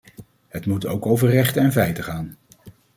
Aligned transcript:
Het 0.47 0.65
moet 0.65 0.85
ook 0.85 1.05
over 1.05 1.29
rechten 1.29 1.63
en 1.63 1.71
feiten 1.71 2.03
gaan. 2.03 2.35